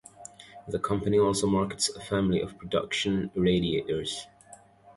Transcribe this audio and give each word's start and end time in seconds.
The 0.67 0.79
company 0.79 1.19
also 1.19 1.45
markets 1.45 1.87
a 1.89 1.99
family 2.01 2.41
of 2.41 2.57
production 2.57 3.29
irradiators. 3.35 4.25